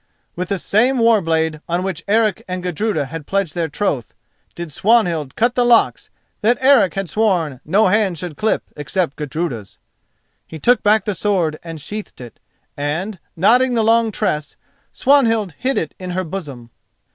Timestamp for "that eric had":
6.41-7.07